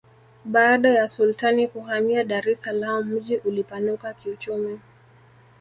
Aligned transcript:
baada 0.45 0.89
ya 0.89 1.09
sultani 1.09 1.67
kuhamia 1.67 2.23
dar 2.23 2.49
es 2.49 2.61
salaam 2.61 3.05
mji 3.13 3.37
ulipanuka 3.37 4.13
kiuchumi 4.13 4.79